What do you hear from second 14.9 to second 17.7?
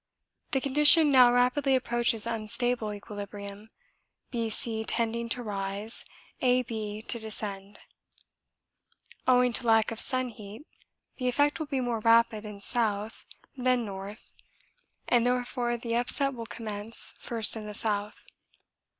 and therefore the upset will commence first in